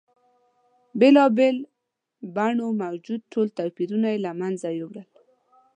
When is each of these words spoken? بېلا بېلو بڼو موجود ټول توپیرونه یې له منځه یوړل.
بېلا 0.99 1.25
بېلو 1.37 1.63
بڼو 2.35 2.67
موجود 2.83 3.21
ټول 3.31 3.47
توپیرونه 3.57 4.07
یې 4.13 4.17
له 4.25 4.31
منځه 4.41 4.67
یوړل. 4.79 5.07